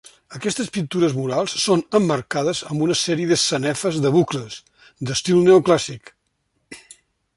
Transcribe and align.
Aquestes 0.37 0.69
pintures 0.77 1.11
murals 1.17 1.53
són 1.65 1.83
emmarcades 1.99 2.61
amb 2.69 2.85
una 2.87 2.97
sèrie 3.01 3.31
de 3.33 3.37
sanefes 3.43 4.01
de 4.07 4.13
bucles, 4.19 4.59
d'estil 5.11 5.45
neoclàssic. 5.49 6.15